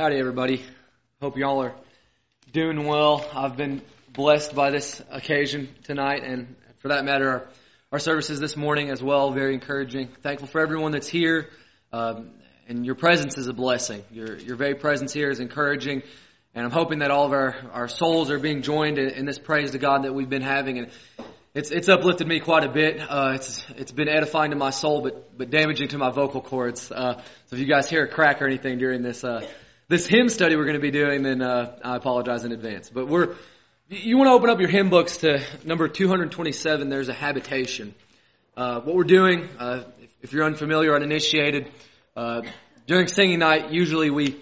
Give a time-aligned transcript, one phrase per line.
[0.00, 0.64] Howdy, everybody.
[1.20, 1.74] Hope y'all are
[2.54, 3.22] doing well.
[3.34, 3.82] I've been
[4.14, 7.48] blessed by this occasion tonight, and for that matter, our,
[7.92, 9.30] our services this morning as well.
[9.32, 10.08] Very encouraging.
[10.22, 11.50] Thankful for everyone that's here,
[11.92, 12.30] um,
[12.66, 14.02] and your presence is a blessing.
[14.10, 16.02] Your your very presence here is encouraging,
[16.54, 19.38] and I'm hoping that all of our, our souls are being joined in, in this
[19.38, 20.78] praise to God that we've been having.
[20.78, 20.88] And
[21.52, 23.02] it's it's uplifted me quite a bit.
[23.06, 26.90] Uh, it's it's been edifying to my soul, but but damaging to my vocal cords.
[26.90, 29.46] Uh, so if you guys hear a crack or anything during this uh,
[29.90, 32.88] this hymn study we're going to be doing, then uh, I apologize in advance.
[32.88, 33.34] But we're
[33.88, 36.88] you want to open up your hymn books to number 227.
[36.88, 37.92] There's a habitation.
[38.56, 39.82] Uh, what we're doing, uh,
[40.22, 41.72] if you're unfamiliar, uninitiated,
[42.16, 42.42] uh,
[42.86, 44.36] during singing night, usually we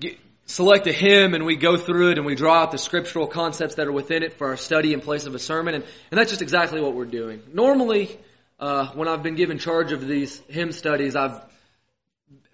[0.00, 3.28] get, select a hymn and we go through it and we draw out the scriptural
[3.28, 5.76] concepts that are within it for our study in place of a sermon.
[5.76, 7.42] And, and that's just exactly what we're doing.
[7.54, 8.18] Normally,
[8.58, 11.40] uh, when I've been given charge of these hymn studies, I've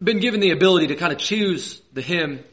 [0.02, 2.44] been given the ability to kind of choose the hymn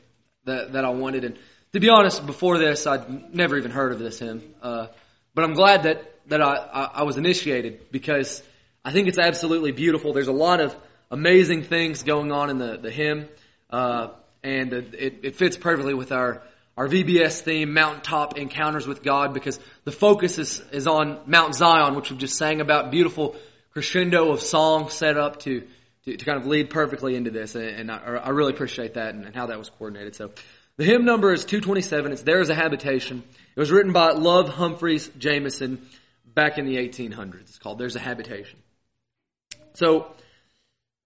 [0.46, 1.24] that, that I wanted.
[1.24, 1.38] And
[1.74, 4.42] to be honest, before this, I'd never even heard of this hymn.
[4.62, 4.88] Uh,
[5.34, 8.42] but I'm glad that, that I, I, I was initiated because
[8.84, 10.14] I think it's absolutely beautiful.
[10.14, 10.76] There's a lot of
[11.12, 13.28] amazing things going on in the, the hymn.
[13.70, 14.10] Uh,
[14.44, 16.42] and it, it fits perfectly with our
[16.78, 21.96] our VBS theme, Mountaintop Encounters with God, because the focus is, is on Mount Zion,
[21.96, 23.36] which we just sang about, beautiful
[23.72, 25.66] crescendo of song set up to,
[26.06, 27.56] to, to kind of lead perfectly into this.
[27.56, 30.16] And I, I really appreciate that and, and, how that was coordinated.
[30.16, 30.32] So
[30.78, 32.12] the hymn number is 227.
[32.12, 33.24] It's There is a Habitation.
[33.56, 35.86] It was written by Love Humphreys Jameson
[36.26, 37.42] back in the 1800s.
[37.42, 38.60] It's called There's a Habitation.
[39.74, 40.12] So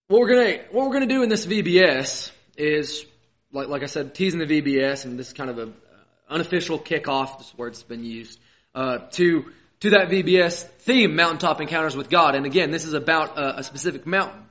[0.07, 3.05] what we're gonna, what we're gonna do in this VBS is
[3.51, 5.71] like, like I said, teasing the VBS, and this is kind of a
[6.29, 8.39] unofficial kickoff, this word's been used,
[8.75, 9.45] uh, to,
[9.79, 12.35] to that VBS theme, Mountaintop Encounters with God.
[12.35, 14.43] And again, this is about a, a specific mountain.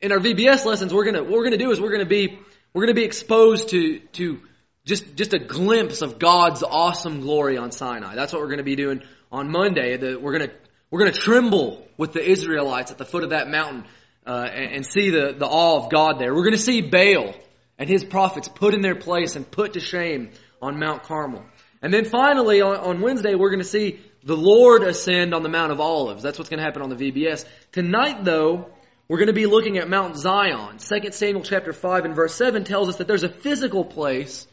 [0.00, 2.38] In our VBS lessons, we're gonna, what we're gonna do is we're gonna be,
[2.72, 4.40] we're gonna be exposed to, to
[4.86, 8.14] just, just a glimpse of God's awesome glory on Sinai.
[8.14, 9.96] That's what we're gonna be doing on Monday.
[9.96, 10.50] The, we're gonna,
[10.90, 13.84] we're gonna tremble with the Israelites at the foot of that mountain,
[14.26, 16.34] uh, and, and see the, the awe of God there.
[16.34, 17.34] We're gonna see Baal
[17.78, 20.30] and his prophets put in their place and put to shame
[20.62, 21.44] on Mount Carmel.
[21.82, 25.70] And then finally, on, on Wednesday, we're to see the Lord ascend on the Mount
[25.70, 26.22] of Olives.
[26.22, 27.44] That's what's to happen on the VBS.
[27.72, 28.70] Tonight, though,
[29.08, 30.78] we're going to be looking at Mount Zion.
[30.78, 34.46] 2 Samuel chapter 5 and verse 7 tells us that there's a physical place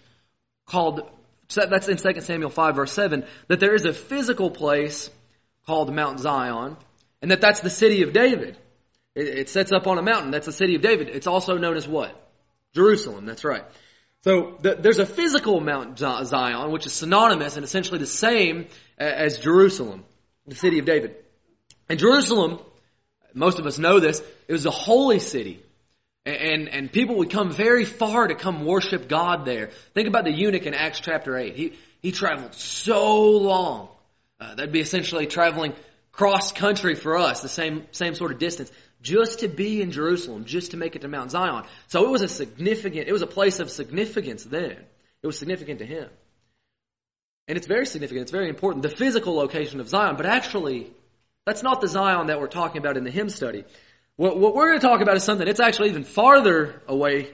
[0.66, 1.09] called,
[1.53, 5.09] that's in 2 Samuel 5 verse 7, that there is a physical place
[5.66, 6.75] called Mount Zion,
[7.22, 8.57] and that that's the city of David.
[9.16, 10.31] It, it sets up on a mountain.
[10.31, 11.09] That's the city of David.
[11.09, 12.16] It's also known as what?
[12.73, 13.63] Jerusalem, that's right.
[14.23, 19.39] So the, there's a physical Mount Zion, which is synonymous and essentially the same as
[19.39, 20.03] Jerusalem,
[20.45, 21.16] the city of David.
[21.89, 22.59] And Jerusalem,
[23.34, 25.64] most of us know this, it was a holy city.
[26.25, 29.72] And, and people would come very far to come worship God there.
[29.96, 31.56] Think about the eunuch in Acts chapter 8.
[31.56, 33.90] He, he traveled so long.
[34.40, 35.74] Uh, that'd be essentially traveling
[36.12, 38.72] cross country for us, the same, same sort of distance
[39.02, 41.66] just to be in Jerusalem, just to make it to Mount Zion.
[41.88, 44.78] So it was a significant, it was a place of significance then.
[45.24, 46.09] It was significant to him.
[47.48, 50.92] And it's very significant, it's very important, the physical location of Zion, but actually,
[51.46, 53.63] that's not the Zion that we're talking about in the hymn study.
[54.16, 57.31] What, what we're going to talk about is something, it's actually even farther away,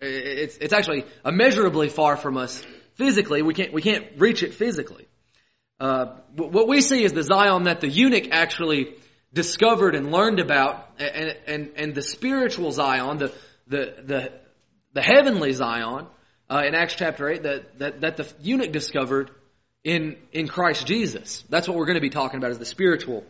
[0.00, 2.62] it's, it's actually immeasurably far from us
[2.96, 3.40] physically.
[3.42, 5.06] We can't, we can't reach it physically.
[5.80, 8.96] Uh, what we see is the Zion that the eunuch actually
[9.32, 13.32] discovered and learned about, and, and, and the spiritual Zion, the,
[13.66, 14.32] the, the,
[14.92, 16.06] the heavenly Zion,
[16.50, 19.30] uh, in Acts chapter 8, that, that, that the eunuch discovered
[19.84, 21.44] in, in Christ Jesus.
[21.48, 23.24] That's what we're going to be talking about is the spiritual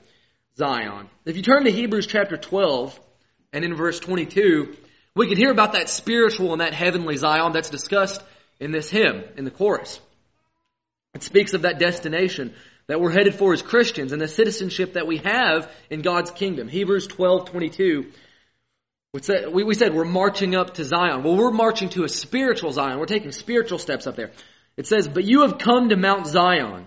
[0.59, 1.09] Zion.
[1.25, 2.99] If you turn to Hebrews chapter 12,
[3.53, 4.77] and in verse 22,
[5.15, 8.21] we can hear about that spiritual and that heavenly Zion that's discussed
[8.59, 10.01] in this hymn, in the chorus.
[11.15, 12.55] It speaks of that destination
[12.89, 16.69] that we're headed for as Christians and the citizenship that we have in God's kingdom.
[16.69, 18.13] Hebrews 12, 22.
[19.13, 21.23] We said we're marching up to Zion.
[21.23, 22.99] Well, we're marching to a spiritual Zion.
[22.99, 24.33] We're taking spiritual steps up there.
[24.77, 26.87] It says, but you have come to Mount Zion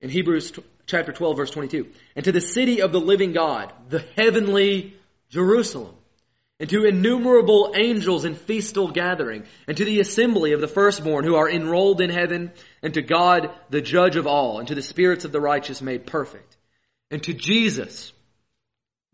[0.00, 0.52] in Hebrews
[0.86, 4.96] chapter 12 verse 22 and to the city of the living God, the heavenly
[5.28, 5.94] Jerusalem
[6.58, 11.34] and to innumerable angels in feastal gathering, and to the assembly of the firstborn who
[11.34, 12.50] are enrolled in heaven,
[12.82, 16.06] and to God, the judge of all, and to the spirits of the righteous made
[16.06, 16.56] perfect,
[17.10, 18.12] and to Jesus,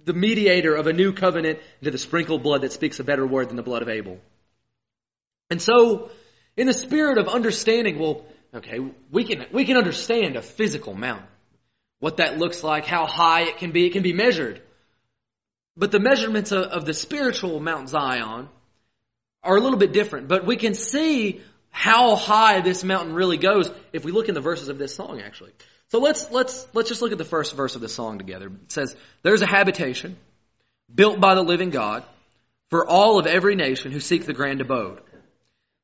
[0.05, 3.27] the mediator of a new covenant, and to the sprinkled blood that speaks a better
[3.27, 4.21] word than the blood of Abel.
[5.51, 6.11] And so,
[6.57, 8.25] in the spirit of understanding, well,
[8.55, 8.79] okay,
[9.11, 11.27] we can, we can understand a physical mountain.
[12.03, 14.61] What that looks like, how high it can be, it can be measured.
[15.77, 18.49] But the measurements of, of the spiritual Mount Zion
[19.45, 23.71] are a little bit different, but we can see how high this mountain really goes
[23.93, 25.53] if we look in the verses of this song actually.
[25.91, 28.49] So let's let's let's just look at the first verse of the song together.
[28.49, 30.17] It says, "There's a habitation
[30.93, 32.03] built by the living God
[32.69, 35.01] for all of every nation who seek the grand abode."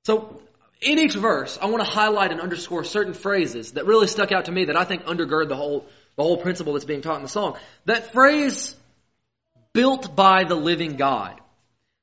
[0.05, 0.43] So
[0.81, 4.47] in each verse, I want to highlight and underscore certain phrases that really stuck out
[4.47, 5.87] to me that I think undergird the whole
[6.19, 7.57] the whole principle that's being taught in the song.
[7.85, 8.75] That phrase
[9.73, 11.41] built by the living God.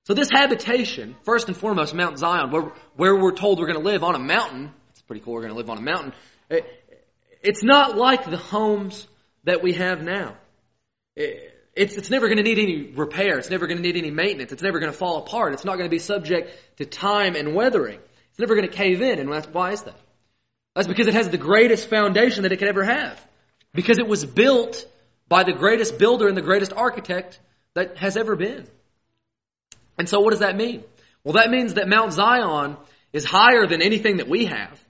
[0.05, 3.83] So this habitation, first and foremost, Mount Zion, where, where we're told we're going to
[3.83, 4.71] live on a mountain.
[4.91, 5.33] It's pretty cool.
[5.33, 6.13] We're going to live on a mountain.
[6.49, 6.65] It,
[7.43, 9.05] it's not like the homes
[9.43, 10.37] that we have now.
[11.17, 13.37] It, it's, it's never going to need any repair.
[13.37, 14.53] It's never going to need any maintenance.
[14.53, 15.51] It's never going to fall apart.
[15.51, 17.99] It's not going to be subject to time and weathering.
[18.29, 19.19] It's never going to cave in.
[19.19, 19.99] And why is that?
[20.73, 23.21] That's because it has the greatest foundation that it could ever have.
[23.75, 24.87] Because it was built
[25.27, 27.39] by the greatest builder and the greatest architect
[27.73, 28.67] that has ever been.
[29.97, 30.83] And so what does that mean?
[31.23, 32.77] Well, that means that Mount Zion
[33.13, 34.83] is higher than anything that we have.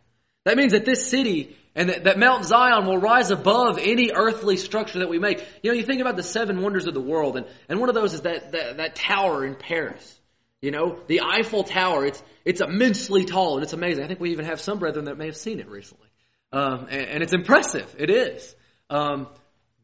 [0.44, 4.56] That means that this city and that, that, Mount Zion will rise above any earthly
[4.56, 5.46] structure that we make.
[5.62, 7.96] You know, you think about the seven wonders of the world, and, and one of
[7.96, 10.20] those is that, that, that tower in Paris.
[10.62, 12.06] You know, the Eiffel Tower.
[12.06, 14.04] It's, it's immensely tall and it's amazing.
[14.04, 16.08] I think we even have some brethren that may have seen it recently.
[16.52, 17.94] Um, and, and, it's impressive.
[18.00, 18.56] It is.
[18.90, 19.28] Um,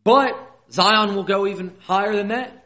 [0.03, 0.33] but
[0.71, 2.57] Zion will go even higher than that.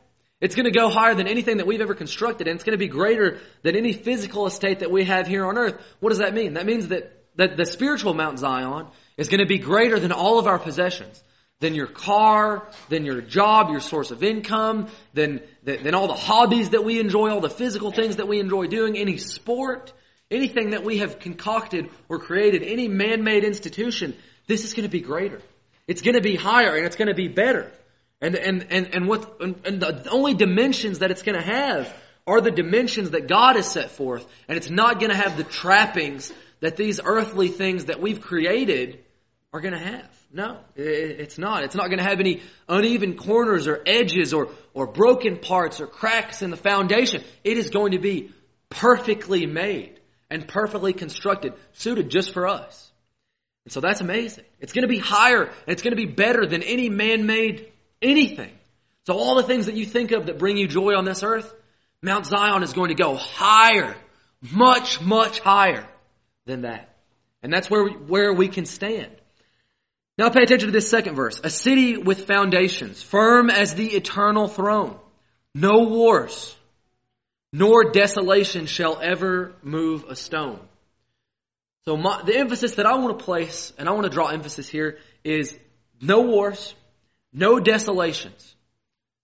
[0.41, 2.83] It's going to go higher than anything that we've ever constructed, and it's going to
[2.83, 5.81] be greater than any physical estate that we have here on earth.
[6.01, 6.53] What does that mean?
[6.53, 8.87] That means that, that the spiritual Mount Zion
[9.17, 11.21] is going to be greater than all of our possessions.
[11.61, 16.13] Than your car, than your job, your source of income, than, than, than all the
[16.13, 19.93] hobbies that we enjoy, all the physical things that we enjoy doing, any sport,
[20.29, 24.15] anything that we have concocted or created, any man-made institution,
[24.47, 25.41] this is going to be greater.
[25.87, 27.71] It's going to be higher and it's going to be better.
[28.21, 31.93] And, and, and, and what, and, the only dimensions that it's going to have
[32.25, 34.25] are the dimensions that God has set forth.
[34.47, 39.03] And it's not going to have the trappings that these earthly things that we've created
[39.53, 40.09] are going to have.
[40.33, 41.63] No, it's not.
[41.63, 45.87] It's not going to have any uneven corners or edges or, or broken parts or
[45.87, 47.23] cracks in the foundation.
[47.43, 48.31] It is going to be
[48.69, 49.99] perfectly made
[50.29, 52.91] and perfectly constructed, suited just for us.
[53.65, 54.45] And so that's amazing.
[54.59, 57.71] It's going to be higher and it's going to be better than any man-made
[58.01, 58.51] anything.
[59.05, 61.51] So all the things that you think of that bring you joy on this earth,
[62.01, 63.95] Mount Zion is going to go higher,
[64.41, 65.87] much, much higher
[66.45, 66.95] than that.
[67.41, 69.11] And that's where we, where we can stand.
[70.17, 71.41] Now pay attention to this second verse.
[71.43, 74.97] A city with foundations, firm as the eternal throne.
[75.53, 76.55] No wars,
[77.51, 80.59] nor desolation shall ever move a stone.
[81.87, 84.67] So my, the emphasis that I want to place, and I want to draw emphasis
[84.67, 85.55] here, is
[86.01, 86.73] no wars,
[87.31, 88.55] no desolations.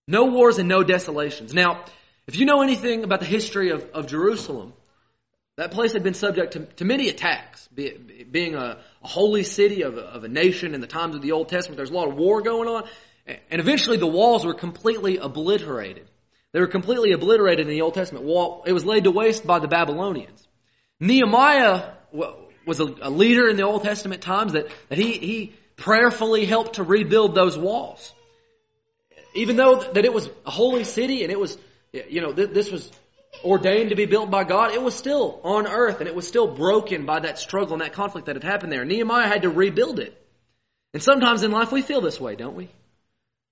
[0.08, 1.54] No wars and no desolations.
[1.54, 1.86] Now,
[2.28, 4.74] if you know anything about the history of, of Jerusalem,
[5.58, 7.68] that place had been subject to, to many attacks.
[7.74, 7.98] Be,
[8.30, 11.32] being a, a, holy city of a, of a nation in the times of the
[11.32, 12.84] Old Testament, there's a lot of war going on.
[13.26, 16.08] And eventually the walls were completely obliterated.
[16.52, 18.26] They were completely obliterated in the Old Testament.
[18.66, 20.48] It was laid to waste by the Babylonians.
[21.00, 21.92] Nehemiah
[22.66, 26.76] was a, a leader in the Old Testament times that, that he, he prayerfully helped
[26.76, 28.14] to rebuild those walls.
[29.34, 31.58] Even though that it was a holy city and it was,
[31.92, 32.92] you know, this was
[33.44, 36.48] ordained to be built by God, it was still on earth and it was still
[36.48, 38.86] broken by that struggle and that conflict that had happened there.
[38.86, 40.18] Nehemiah had to rebuild it.
[40.94, 42.70] And sometimes in life we feel this way, don't we?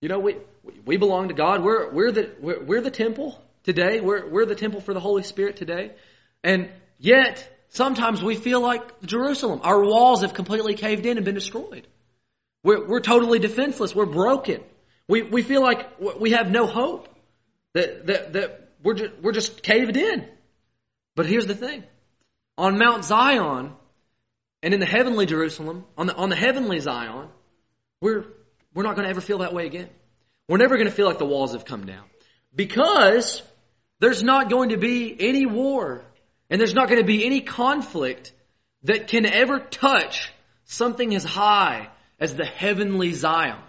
[0.02, 0.38] You know, we,
[0.86, 1.64] we belong to God.
[1.64, 4.02] We're, we're the, we're, we're the temple today.
[4.02, 5.92] We're, we're the temple for the Holy Spirit today.
[6.44, 9.62] And yet, sometimes we feel like Jerusalem.
[9.64, 11.88] Our walls have completely caved in and been destroyed.
[12.64, 13.96] We're, we're totally defenseless.
[13.96, 14.62] We're broken.
[15.08, 17.08] We, we feel like we have no hope.
[17.74, 20.28] That, that, that we're, just, we're just caved in.
[21.16, 21.84] But here's the thing.
[22.58, 23.74] On Mount Zion
[24.64, 27.28] and in the heavenly Jerusalem, on the, on the heavenly Zion,
[28.02, 28.26] we're,
[28.74, 29.90] we're not going to ever feel that way again.
[30.48, 32.04] We're never going to feel like the walls have come down.
[32.56, 33.42] Because
[34.00, 36.04] there's not going to be any war
[36.50, 38.34] and there's not going to be any conflict
[38.84, 40.32] that can ever touch
[40.66, 41.90] something as high
[42.20, 43.60] as the heavenly Zion.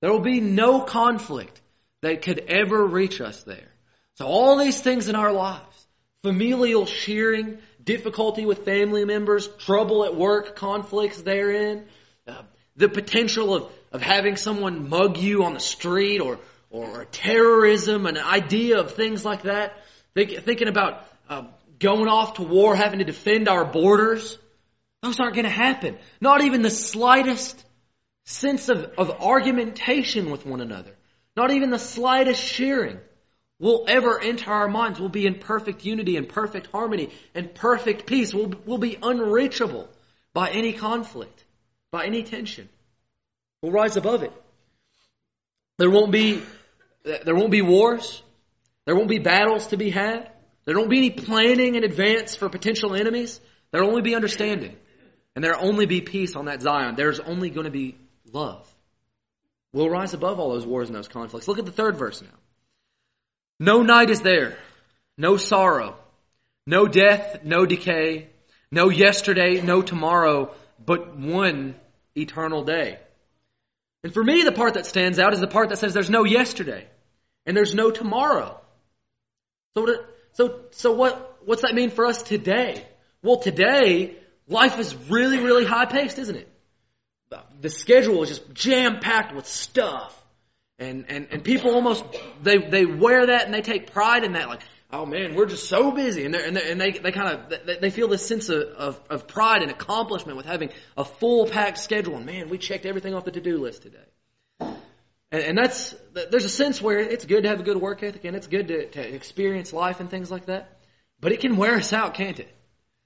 [0.00, 1.60] There will be no conflict
[2.02, 3.68] that could ever reach us there.
[4.14, 5.86] So all these things in our lives,
[6.22, 11.86] familial shearing, difficulty with family members, trouble at work, conflicts therein,
[12.26, 12.42] uh,
[12.76, 16.38] the potential of, of having someone mug you on the street or,
[16.70, 19.76] or terrorism, an idea of things like that,
[20.14, 21.44] Think, thinking about uh,
[21.82, 24.38] going off to war, having to defend our borders,
[25.02, 25.98] those aren't going to happen.
[26.20, 27.62] Not even the slightest
[28.24, 30.92] sense of, of argumentation with one another.
[31.36, 32.98] Not even the slightest shearing
[33.58, 38.06] will ever enter our minds We'll be in perfect unity and perfect harmony and perfect
[38.06, 38.34] peace.
[38.34, 39.88] We'll, we'll be unreachable
[40.32, 41.44] by any conflict,
[41.90, 42.68] by any tension.
[43.60, 44.32] We'll rise above it.
[45.78, 46.42] There won't be
[47.04, 48.22] there won't be wars.
[48.84, 50.31] There won't be battles to be had.
[50.64, 53.40] There won't be any planning in advance for potential enemies.
[53.70, 54.76] There'll only be understanding.
[55.34, 56.94] And there'll only be peace on that Zion.
[56.94, 57.96] There's only going to be
[58.32, 58.68] love.
[59.72, 61.48] We'll rise above all those wars and those conflicts.
[61.48, 62.28] Look at the third verse now.
[63.58, 64.58] No night is there,
[65.16, 65.96] no sorrow,
[66.66, 68.28] no death, no decay,
[68.70, 70.52] no yesterday, no tomorrow,
[70.84, 71.76] but one
[72.16, 72.98] eternal day.
[74.02, 76.24] And for me, the part that stands out is the part that says there's no
[76.24, 76.86] yesterday
[77.46, 78.60] and there's no tomorrow.
[79.76, 79.86] So,
[80.32, 82.86] so, so what, what's that mean for us today?
[83.22, 84.16] Well, today,
[84.48, 86.48] life is really, really high paced, isn't it?
[87.60, 90.18] The schedule is just jam packed with stuff.
[90.78, 92.04] And, and, and people almost,
[92.42, 94.48] they, they wear that and they take pride in that.
[94.48, 96.26] Like, oh man, we're just so busy.
[96.26, 99.62] And, and, and they, they kind of, they feel this sense of, of, of pride
[99.62, 102.16] and accomplishment with having a full packed schedule.
[102.16, 103.98] And man, we checked everything off the to do list today.
[105.32, 105.94] And, and that's,
[106.30, 108.68] there's a sense where it's good to have a good work ethic and it's good
[108.68, 110.78] to, to experience life and things like that.
[111.20, 112.48] But it can wear us out, can't it?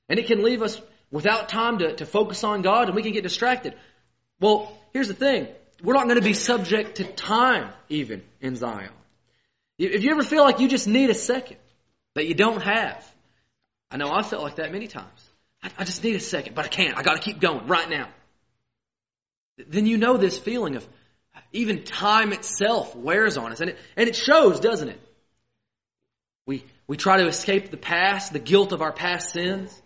[0.08, 0.80] And it can leave us
[1.10, 3.74] without time to, to focus on God and we can get distracted.
[4.40, 5.46] Well, here's the thing.
[5.82, 8.90] We're not going to be subject to time even in Zion.
[9.78, 11.58] If you ever feel like you just need a second
[12.14, 13.06] that you don't have,
[13.90, 15.30] I know I felt like that many times.
[15.62, 16.96] I, I just need a second, but I can't.
[16.96, 18.08] I got to keep going right now.
[19.68, 20.88] Then you know this feeling of
[21.56, 23.60] even time itself wears on us.
[23.60, 25.00] And it, and it shows, doesn't it?
[26.46, 29.82] We, we try to escape the past, the guilt of our past sins.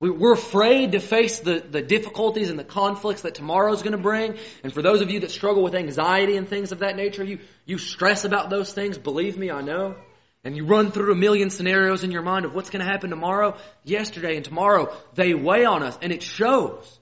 [0.00, 4.02] We, we're afraid to face the, the difficulties and the conflicts that tomorrow's going to
[4.02, 4.36] bring.
[4.62, 7.38] And for those of you that struggle with anxiety and things of that nature, you,
[7.64, 8.98] you stress about those things.
[8.98, 9.94] Believe me, I know.
[10.42, 13.08] And you run through a million scenarios in your mind of what's going to happen
[13.08, 14.94] tomorrow, yesterday, and tomorrow.
[15.14, 16.98] They weigh on us, and it shows.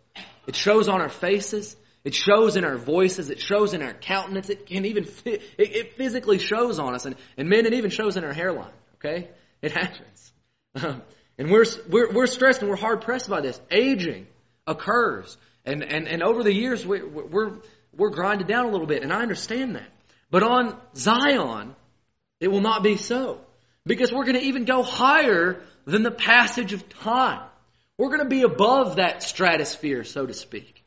[0.47, 1.75] It shows on our faces.
[2.05, 3.31] It shows in our voices.
[3.31, 4.51] It shows in our countenance.
[4.51, 7.07] It can even, it, it physically shows on us.
[7.07, 8.73] And, and men, it even shows in our hairline.
[8.97, 9.29] Okay?
[9.61, 10.33] It happens.
[10.75, 11.03] Um,
[11.39, 13.61] and we're, we're, we're stressed and we're hard pressed by this.
[13.71, 14.27] Aging
[14.67, 15.37] occurs.
[15.65, 17.53] And, and, and over the years, we, we're,
[17.97, 19.03] we're grinded down a little bit.
[19.03, 19.89] And I understand that.
[20.31, 21.77] But on Zion,
[22.41, 23.41] it will not be so.
[23.85, 27.43] Because we're going to even go higher than the passage of time.
[27.99, 30.82] We're going to be above that stratosphere, so to speak.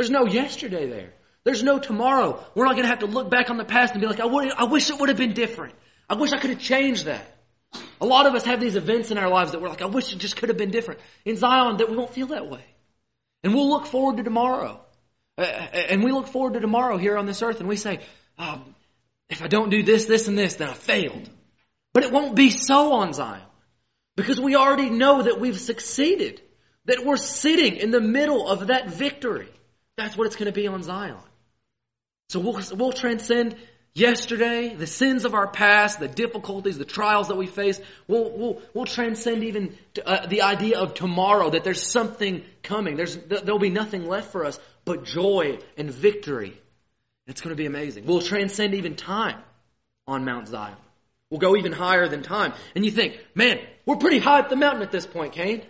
[0.00, 1.12] There's no yesterday there.
[1.44, 2.42] There's no tomorrow.
[2.54, 4.24] We're not going to have to look back on the past and be like, I,
[4.24, 5.74] would, I wish it would have been different.
[6.08, 7.36] I wish I could have changed that.
[8.00, 10.10] A lot of us have these events in our lives that we're like, I wish
[10.10, 11.00] it just could have been different.
[11.26, 12.64] In Zion, that we won't feel that way.
[13.44, 14.80] And we'll look forward to tomorrow.
[15.36, 18.00] And we look forward to tomorrow here on this earth and we say,
[18.38, 18.74] um,
[19.28, 21.28] if I don't do this, this, and this, then I failed.
[21.92, 23.42] But it won't be so on Zion.
[24.16, 26.40] Because we already know that we've succeeded.
[26.86, 29.50] That we're sitting in the middle of that victory.
[30.00, 31.18] That's what it's going to be on Zion.
[32.30, 33.54] So we'll, we'll transcend
[33.92, 37.78] yesterday, the sins of our past, the difficulties, the trials that we face.
[38.08, 42.96] We'll, we'll, we'll transcend even to, uh, the idea of tomorrow, that there's something coming.
[42.96, 46.58] There's, there'll be nothing left for us but joy and victory.
[47.26, 48.06] It's going to be amazing.
[48.06, 49.38] We'll transcend even time
[50.06, 50.76] on Mount Zion.
[51.28, 52.54] We'll go even higher than time.
[52.74, 55.62] And you think, man, we're pretty high up the mountain at this point, Kane.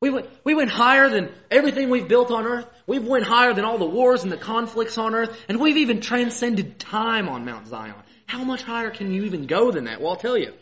[0.00, 2.66] We went, we went higher than everything we've built on earth.
[2.86, 5.36] We've went higher than all the wars and the conflicts on earth.
[5.48, 7.94] And we've even transcended time on Mount Zion.
[8.26, 10.00] How much higher can you even go than that?
[10.00, 10.52] Well, I'll tell you.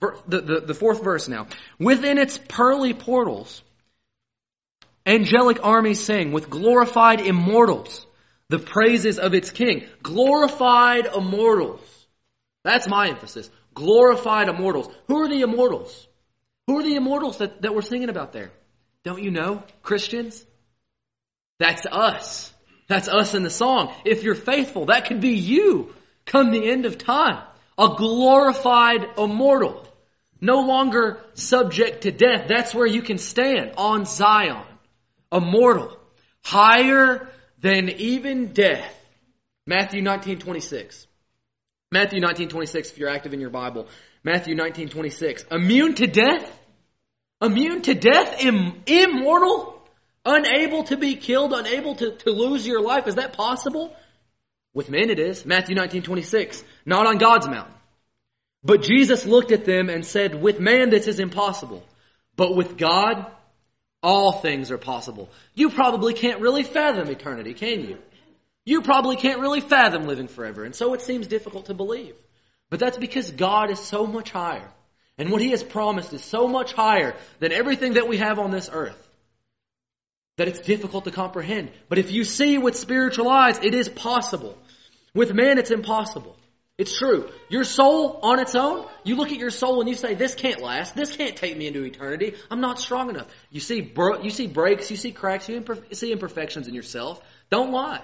[0.00, 1.46] The, the, the fourth verse now.
[1.78, 3.62] Within its pearly portals,
[5.06, 8.04] angelic armies sing with glorified immortals
[8.48, 9.84] the praises of its king.
[10.02, 11.80] Glorified immortals.
[12.64, 13.48] That's my emphasis.
[13.74, 14.92] Glorified immortals.
[15.06, 16.06] Who are the immortals?
[16.66, 18.50] Who are the immortals that, that we're singing about there?
[19.04, 20.44] Don't you know, Christians?
[21.58, 22.52] That's us.
[22.88, 23.94] That's us in the song.
[24.04, 25.94] If you're faithful, that could be you
[26.26, 27.42] come the end of time.
[27.78, 29.86] A glorified immortal.
[30.40, 32.46] No longer subject to death.
[32.48, 34.64] That's where you can stand on Zion.
[35.30, 35.96] Immortal.
[36.44, 37.28] Higher
[37.60, 38.94] than even death.
[39.66, 41.06] Matthew 19, 26.
[41.92, 43.86] Matthew 19, 26, if you're active in your Bible.
[44.24, 45.44] Matthew 19, 26.
[45.50, 46.58] Immune to death?
[47.42, 48.42] Immune to death?
[48.42, 49.82] Im- immortal?
[50.24, 51.52] Unable to be killed?
[51.52, 53.08] Unable to, to lose your life?
[53.08, 53.94] Is that possible?
[54.72, 55.44] With men it is.
[55.44, 56.62] Matthew 19, 26.
[56.86, 57.74] Not on God's mountain.
[58.64, 61.82] But Jesus looked at them and said, with man this is impossible.
[62.36, 63.26] But with God,
[64.02, 65.28] all things are possible.
[65.54, 67.98] You probably can't really fathom eternity, can you?
[68.64, 72.14] You probably can't really fathom living forever, and so it seems difficult to believe.
[72.70, 74.68] But that's because God is so much higher.
[75.18, 78.50] And what He has promised is so much higher than everything that we have on
[78.50, 78.98] this earth
[80.36, 81.70] that it's difficult to comprehend.
[81.88, 84.56] But if you see with spiritual eyes, it is possible.
[85.14, 86.36] With man, it's impossible.
[86.78, 87.30] It's true.
[87.50, 90.60] Your soul on its own, you look at your soul and you say, this can't
[90.60, 90.96] last.
[90.96, 92.34] This can't take me into eternity.
[92.50, 93.28] I'm not strong enough.
[93.50, 97.20] You see, bro- you see breaks, you see cracks, you see imperfections in yourself.
[97.50, 98.02] Don't lie.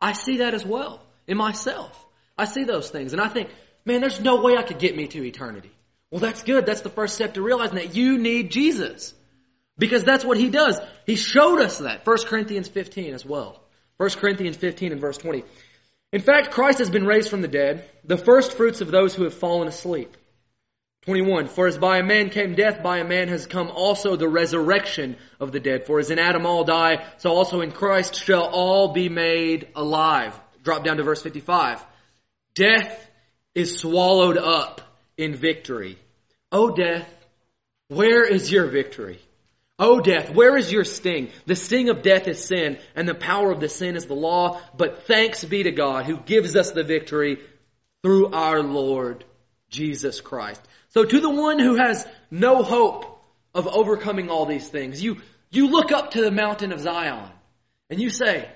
[0.00, 2.02] I see that as well in myself.
[2.38, 3.50] I see those things and I think,
[3.84, 5.72] man, there's no way I could get me to eternity.
[6.10, 6.66] Well, that's good.
[6.66, 9.14] That's the first step to realizing that you need Jesus.
[9.78, 10.78] Because that's what he does.
[11.04, 12.06] He showed us that.
[12.06, 13.60] 1 Corinthians 15 as well.
[13.98, 15.44] 1 Corinthians 15 and verse 20.
[16.12, 19.24] In fact, Christ has been raised from the dead, the first fruits of those who
[19.24, 20.16] have fallen asleep.
[21.02, 21.48] 21.
[21.48, 25.16] For as by a man came death, by a man has come also the resurrection
[25.38, 25.86] of the dead.
[25.86, 30.38] For as in Adam all die, so also in Christ shall all be made alive.
[30.62, 31.84] Drop down to verse 55.
[32.54, 33.10] Death
[33.54, 34.80] is swallowed up
[35.16, 35.98] in victory.
[36.52, 37.08] O death,
[37.88, 39.18] where is your victory?
[39.78, 41.30] O death, where is your sting?
[41.44, 44.60] The sting of death is sin, and the power of the sin is the law.
[44.76, 47.40] But thanks be to God who gives us the victory
[48.02, 49.24] through our Lord
[49.68, 50.62] Jesus Christ.
[50.90, 53.22] So to the one who has no hope
[53.54, 55.18] of overcoming all these things, you,
[55.50, 57.28] you look up to the mountain of Zion
[57.90, 58.48] and you say,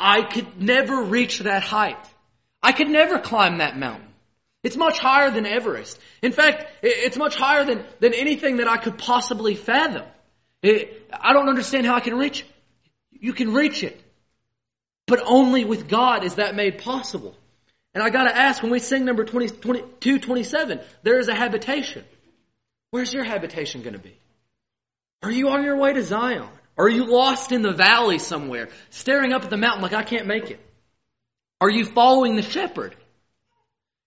[0.00, 2.04] I could never reach that height.
[2.62, 4.09] I could never climb that mountain.
[4.62, 5.98] It's much higher than Everest.
[6.22, 10.04] In fact, it's much higher than, than anything that I could possibly fathom.
[10.62, 12.46] It, I don't understand how I can reach it.
[13.12, 13.98] You can reach it.
[15.06, 17.34] But only with God is that made possible.
[17.94, 22.04] And I gotta ask, when we sing number 20, 22, 27, there is a habitation.
[22.90, 24.16] Where's your habitation gonna be?
[25.22, 26.48] Are you on your way to Zion?
[26.78, 30.26] Are you lost in the valley somewhere, staring up at the mountain like I can't
[30.26, 30.60] make it?
[31.60, 32.94] Are you following the shepherd?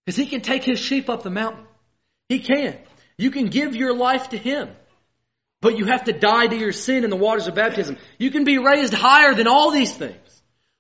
[0.06, 1.66] Because he can take his sheep up the mountain.
[2.30, 2.78] He can.
[3.18, 4.70] You can give your life to him.
[5.62, 7.98] But you have to die to your sin in the waters of baptism.
[8.18, 10.18] You can be raised higher than all these things.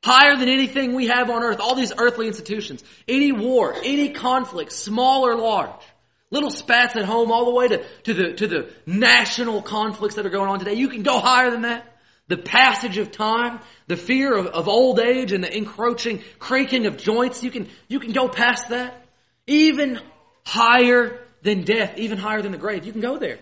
[0.03, 2.83] Higher than anything we have on earth, all these earthly institutions.
[3.07, 5.81] Any war, any conflict, small or large.
[6.29, 10.25] Little spats at home all the way to, to the, to the national conflicts that
[10.25, 10.73] are going on today.
[10.73, 11.85] You can go higher than that.
[12.27, 16.97] The passage of time, the fear of, of old age and the encroaching creaking of
[16.97, 19.02] joints, you can, you can go past that.
[19.47, 19.99] Even
[20.45, 22.85] higher than death, even higher than the grave.
[22.85, 23.39] You can go there.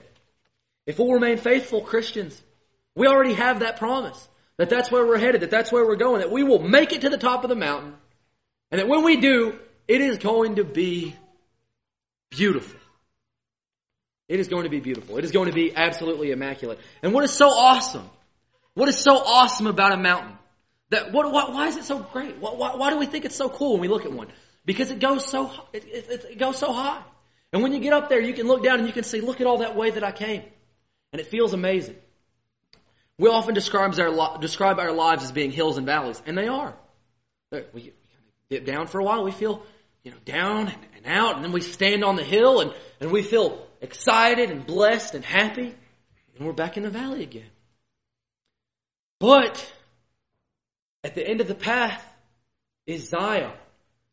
[0.85, 2.39] If we'll remain faithful Christians,
[2.95, 6.21] we already have that promise that that's where we're headed, that that's where we're going,
[6.21, 7.95] that we will make it to the top of the mountain,
[8.69, 11.15] and that when we do, it is going to be
[12.29, 12.79] beautiful.
[14.27, 15.17] It is going to be beautiful.
[15.17, 16.79] It is going to be absolutely immaculate.
[17.03, 18.09] And what is so awesome?
[18.73, 20.37] What is so awesome about a mountain?
[20.89, 22.37] That what, what why is it so great?
[22.37, 24.27] Why, why, why, do we think it's so cool when we look at one?
[24.65, 27.01] Because it goes so it, it, it goes so high.
[27.53, 29.41] And when you get up there, you can look down and you can see, look
[29.41, 30.43] at all that way that I came.
[31.11, 31.97] And it feels amazing.
[33.17, 36.73] We often describe our, describe our lives as being hills and valleys, and they are.
[37.73, 37.93] We
[38.49, 39.63] dip down for a while, we feel
[40.03, 43.21] you know, down and out, and then we stand on the hill and, and we
[43.21, 45.75] feel excited and blessed and happy,
[46.35, 47.49] and we're back in the valley again.
[49.19, 49.71] But
[51.03, 52.03] at the end of the path
[52.87, 53.51] is Zion.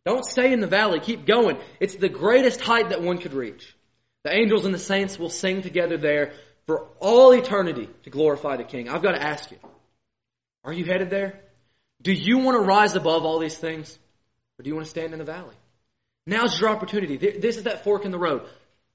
[0.04, 1.58] Don't stay in the valley, keep going.
[1.80, 3.74] It's the greatest height that one could reach.
[4.24, 6.32] The angels and the saints will sing together there
[6.66, 8.88] for all eternity to glorify the King.
[8.88, 9.58] I've got to ask you,
[10.64, 11.40] are you headed there?
[12.02, 13.98] Do you want to rise above all these things?
[14.58, 15.54] Or do you want to stand in the valley?
[16.26, 17.16] Now's your opportunity.
[17.16, 18.42] This is that fork in the road.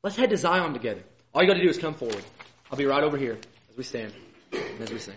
[0.03, 1.03] Let's head to Zion together.
[1.33, 2.23] All you got to do is come forward.
[2.71, 3.37] I'll be right over here
[3.71, 4.13] as we stand
[4.51, 5.15] and as we sing.